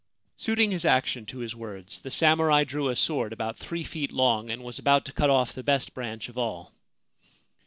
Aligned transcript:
Suiting 0.35 0.71
his 0.71 0.83
action 0.83 1.27
to 1.27 1.37
his 1.37 1.55
words, 1.55 1.99
the 1.99 2.09
samurai 2.09 2.63
drew 2.63 2.89
a 2.89 2.95
sword 2.95 3.31
about 3.31 3.55
three 3.59 3.83
feet 3.83 4.11
long, 4.11 4.49
and 4.49 4.63
was 4.63 4.79
about 4.79 5.05
to 5.05 5.11
cut 5.13 5.29
off 5.29 5.53
the 5.53 5.61
best 5.61 5.93
branch 5.93 6.27
of 6.27 6.39
all. 6.39 6.73